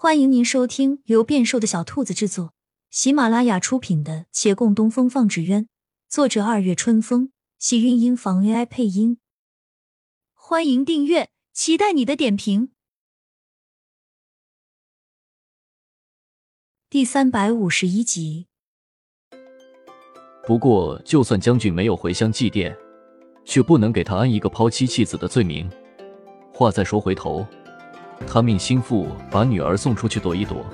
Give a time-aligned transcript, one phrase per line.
[0.00, 2.54] 欢迎您收听由变瘦的小兔子制作、
[2.88, 5.64] 喜马拉雅出品的《且共东风放纸鸢》，
[6.08, 9.18] 作者二月春风，喜韵音房 AI 配音。
[10.34, 12.70] 欢迎订阅，期待你的点评。
[16.88, 18.46] 第三百五十一集。
[20.46, 22.72] 不过，就算将军没有回乡祭奠，
[23.44, 25.68] 却不能给他安一个抛妻弃子的罪名。
[26.54, 27.44] 话再说回头。
[28.26, 30.64] 他命心腹把女儿送出去躲一躲。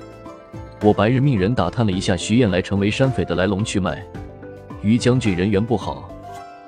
[0.81, 4.05] 我白日命人打探了一下徐燕来成为山匪的来龙去脉。
[4.81, 6.09] 于将军人缘不好，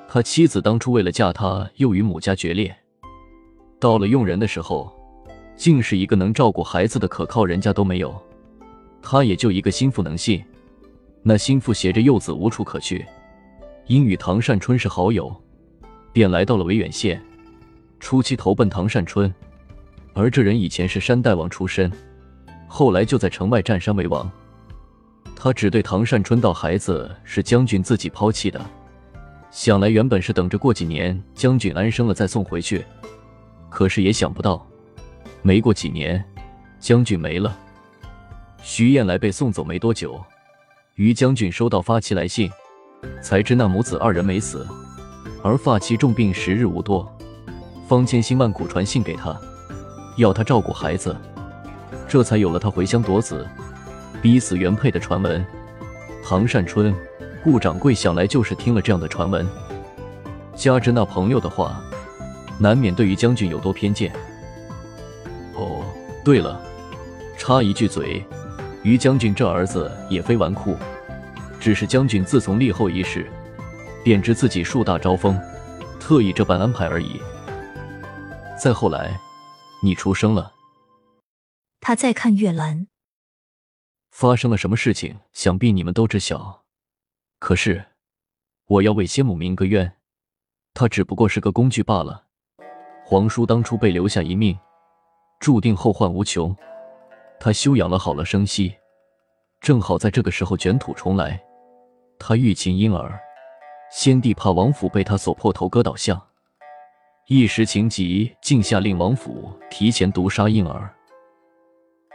[0.08, 2.74] 他妻子当初为了嫁他，又与母家决裂。
[3.78, 4.92] 到了用人的时候，
[5.54, 8.14] 竟是一个能照顾孩子的可靠人家都没有。
[9.00, 10.42] 他也就一个心腹能信。
[11.22, 13.04] 那心腹携着幼子无处可去，
[13.86, 15.34] 因与唐善春是好友，
[16.12, 17.22] 便来到了维远县，
[18.00, 19.32] 初期投奔唐善春。
[20.18, 21.88] 而这人以前是山大王出身，
[22.66, 24.28] 后来就在城外占山为王。
[25.36, 28.60] 他只对唐善春道：“孩子是将军自己抛弃的，
[29.52, 32.84] 想来原本是等着过几年将军安生了再送回去。
[33.70, 34.66] 可是也想不到，
[35.40, 36.22] 没过几年，
[36.80, 37.56] 将军没了。
[38.60, 40.20] 徐燕来被送走没多久，
[40.96, 42.50] 于将军收到发妻来信，
[43.22, 44.66] 才知那母子二人没死，
[45.44, 47.08] 而发妻重病时日无多，
[47.86, 49.40] 方千辛万苦传信给他。”
[50.18, 51.16] 要他照顾孩子，
[52.08, 53.46] 这才有了他回乡夺子、
[54.20, 55.44] 逼死原配的传闻。
[56.24, 56.92] 唐善春、
[57.44, 59.46] 顾掌柜想来就是听了这样的传闻，
[60.56, 61.80] 加之那朋友的话，
[62.58, 64.12] 难免对于将军有多偏见。
[65.54, 65.84] 哦，
[66.24, 66.60] 对了，
[67.38, 68.24] 插一句嘴，
[68.82, 70.74] 于将军这儿子也非纨绔，
[71.60, 73.24] 只是将军自从立后一事，
[74.02, 75.38] 便知自己树大招风，
[76.00, 77.20] 特意这般安排而已。
[78.60, 79.16] 再后来。
[79.82, 80.54] 你出生了。
[81.80, 82.88] 他在看月兰。
[84.10, 85.18] 发生了什么事情？
[85.32, 86.64] 想必你们都知晓。
[87.38, 87.86] 可是，
[88.66, 89.96] 我要为先母鸣个冤。
[90.74, 92.26] 他只不过是个工具罢了。
[93.04, 94.58] 皇叔当初被留下一命，
[95.40, 96.54] 注定后患无穷。
[97.40, 98.76] 他休养了好了生息，
[99.60, 101.40] 正好在这个时候卷土重来。
[102.18, 103.18] 他欲擒婴儿，
[103.92, 106.27] 先帝怕王府被他所破，头割倒下。
[107.30, 110.90] 一时情急，竟下令王府提前毒杀婴儿。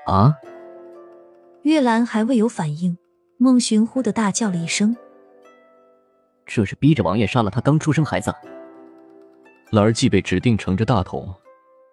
[0.08, 0.34] 啊！
[1.62, 2.98] 月兰还未有反应，
[3.38, 4.98] 孟寻忽的大叫了一声
[6.48, 8.34] ：“这是逼着王爷杀了他刚出生孩子。”
[9.70, 11.32] 兰儿既被指定承着大统，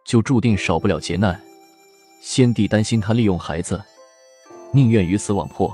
[0.07, 1.39] 就注定少不了劫难。
[2.23, 3.83] 先帝担心他利用孩子，
[4.73, 5.71] 宁愿鱼死网破。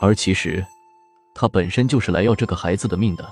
[0.00, 0.64] 而其实，
[1.34, 3.30] 他本身就是来要这个孩子的命的。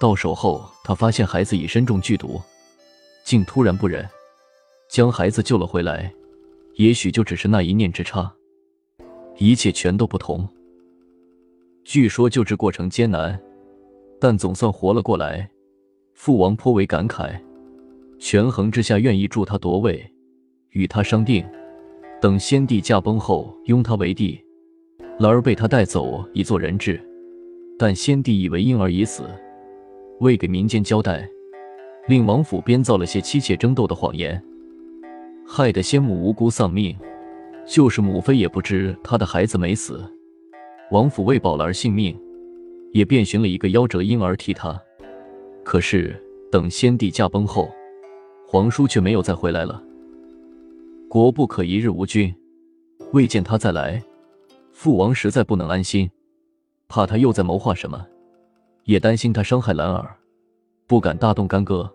[0.00, 2.40] 到手后，他发现孩子已身中剧毒，
[3.22, 4.08] 竟突然不忍，
[4.88, 6.10] 将孩子救了回来。
[6.76, 8.32] 也许就只是那一念之差，
[9.36, 10.48] 一切全都不同。
[11.84, 13.38] 据说救治过程艰难，
[14.18, 15.46] 但总算活了过来。
[16.14, 17.38] 父王颇为感慨，
[18.18, 20.10] 权衡之下愿意助他夺位，
[20.70, 21.46] 与他商定，
[22.22, 24.40] 等先帝驾崩后拥他为帝。
[25.18, 26.98] 兰儿被他带走以做人质，
[27.78, 29.24] 但先帝以为婴儿已死。
[30.20, 31.28] 为给民间交代，
[32.06, 34.42] 令王府编造了些妻妾争斗的谎言，
[35.46, 36.96] 害得先母无辜丧命。
[37.66, 40.02] 就是母妃也不知她的孩子没死。
[40.90, 42.18] 王府为保了儿性命，
[42.92, 44.78] 也便寻了一个夭折婴儿替她。
[45.62, 46.20] 可是
[46.50, 47.70] 等先帝驾崩后，
[48.46, 49.82] 皇叔却没有再回来了。
[51.08, 52.34] 国不可一日无君，
[53.12, 54.02] 未见他再来，
[54.72, 56.10] 父王实在不能安心，
[56.88, 58.04] 怕他又在谋划什么。
[58.84, 60.16] 也担心他伤害兰儿，
[60.86, 61.90] 不敢大动干戈，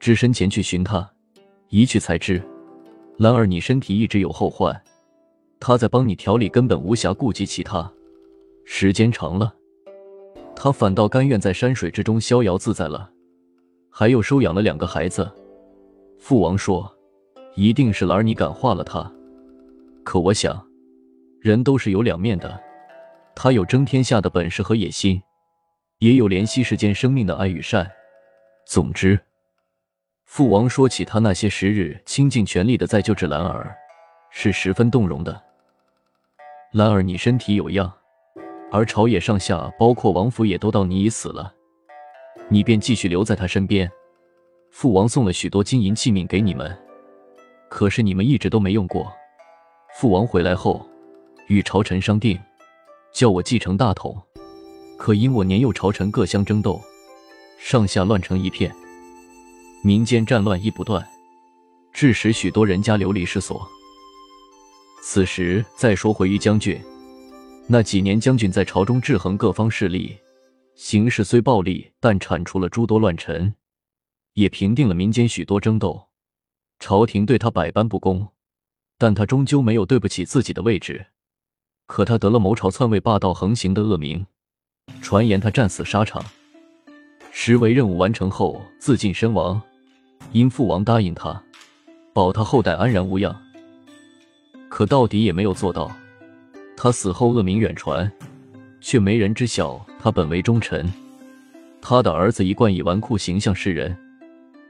[0.00, 1.08] 只身前去寻他。
[1.68, 2.40] 一去才知，
[3.18, 4.80] 兰儿你身体一直有后患，
[5.58, 7.90] 他在帮你调理，根本无暇顾及其他。
[8.64, 9.52] 时间长了，
[10.54, 13.10] 他反倒甘愿在山水之中逍遥自在了，
[13.90, 15.30] 还又收养了两个孩子。
[16.18, 16.88] 父王说，
[17.54, 19.12] 一定是兰儿你感化了他。
[20.04, 20.64] 可我想，
[21.40, 22.60] 人都是有两面的，
[23.34, 25.20] 他有争天下的本事和野心。
[25.98, 27.90] 也有怜惜世间生命的爱与善。
[28.66, 29.18] 总之，
[30.24, 33.74] 父王说起他那些时日倾尽全力的在救治兰儿，
[34.30, 35.42] 是十分动容的。
[36.72, 37.90] 兰儿，你身体有恙，
[38.70, 41.54] 而朝野上下，包括王府，也都道你已死了，
[42.48, 43.90] 你便继续留在他身边。
[44.70, 46.76] 父王送了许多金银器皿给你们，
[47.70, 49.10] 可是你们一直都没用过。
[49.94, 50.86] 父王回来后，
[51.46, 52.38] 与朝臣商定，
[53.14, 54.25] 叫我继承大统。
[54.96, 56.80] 可因我年幼，朝臣各相争斗，
[57.58, 58.74] 上下乱成一片，
[59.82, 61.06] 民间战乱亦不断，
[61.92, 63.66] 致使许多人家流离失所。
[65.02, 66.80] 此时再说回于将军，
[67.68, 70.16] 那几年将军在朝中制衡各方势力，
[70.74, 73.54] 形势虽暴力，但铲除了诸多乱臣，
[74.32, 76.08] 也平定了民间许多争斗。
[76.78, 78.28] 朝廷对他百般不公，
[78.98, 81.06] 但他终究没有对不起自己的位置。
[81.86, 84.26] 可他得了谋朝篡位、霸道横行的恶名，
[85.00, 86.24] 传言他战死沙场。
[87.30, 89.60] 实为任务完成后自尽身亡，
[90.32, 91.40] 因父王答应他，
[92.12, 93.36] 保他后代安然无恙。
[94.68, 95.94] 可到底也没有做到。
[96.76, 98.10] 他死后恶名远传，
[98.80, 100.92] 却没人知晓他本为忠臣。
[101.80, 103.96] 他的儿子一贯以纨绔形象示人，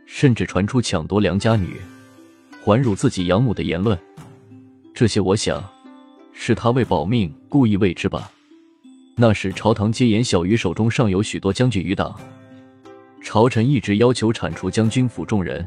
[0.07, 1.81] 甚至传出抢夺良家女、
[2.63, 3.99] 还辱自己养母的言论。
[4.93, 5.65] 这些，我想
[6.33, 8.31] 是他为保命故意为之吧。
[9.19, 12.15] 那时朝堂皆言小鱼手中尚有许多将军余党，
[13.23, 15.67] 朝臣一直要求铲除将军府众人。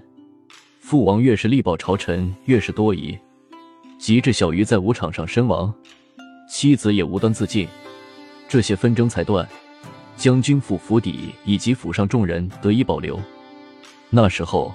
[0.80, 3.18] 父王越是力保朝臣，越是多疑。
[3.98, 5.74] 及至小鱼在武场上身亡，
[6.48, 7.68] 妻子也无端自尽，
[8.48, 9.48] 这些纷争才断。
[10.16, 13.20] 将军府府邸以及府上众人得以保留。
[14.12, 14.72] 那时候，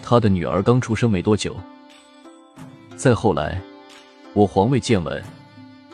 [0.00, 1.56] 他的女儿刚出生没多久。
[2.94, 3.60] 再后来，
[4.32, 5.20] 我皇位渐稳，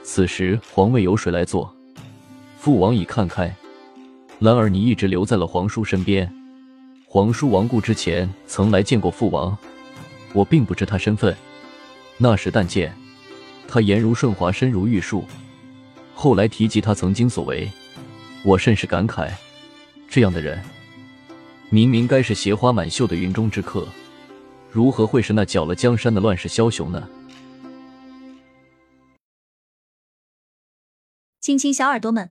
[0.03, 1.75] 此时皇位由谁来做？
[2.59, 3.55] 父王已看开。
[4.41, 6.29] 兰儿，你一直留在了皇叔身边。
[7.07, 9.57] 皇叔亡故之前曾来见过父王，
[10.33, 11.35] 我并不知他身份。
[12.17, 12.93] 那时但见
[13.69, 15.25] 他颜如顺滑，身如玉树。
[16.15, 17.71] 后来提及他曾经所为，
[18.45, 19.31] 我甚是感慨。
[20.09, 20.61] 这样的人，
[21.71, 23.87] 明明该是鞋花满袖的云中之客，
[24.73, 27.09] 如何会是那搅了江山的乱世枭雄呢？
[31.41, 32.31] 亲亲小耳朵们，